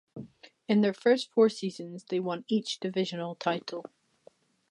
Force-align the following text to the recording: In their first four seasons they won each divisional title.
In 0.67 0.81
their 0.81 0.95
first 0.95 1.29
four 1.29 1.47
seasons 1.47 2.05
they 2.05 2.19
won 2.19 2.43
each 2.47 2.79
divisional 2.79 3.35
title. 3.35 3.85